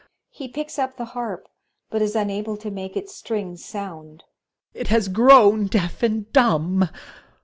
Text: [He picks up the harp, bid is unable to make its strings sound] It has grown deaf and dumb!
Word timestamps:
[He 0.31 0.47
picks 0.47 0.79
up 0.79 0.97
the 0.97 1.05
harp, 1.13 1.47
bid 1.91 2.01
is 2.01 2.15
unable 2.15 2.57
to 2.57 2.71
make 2.71 2.97
its 2.97 3.13
strings 3.13 3.63
sound] 3.63 4.23
It 4.73 4.87
has 4.87 5.07
grown 5.09 5.67
deaf 5.67 6.01
and 6.01 6.33
dumb! 6.33 6.89